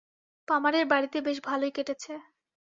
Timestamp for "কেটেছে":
1.71-2.13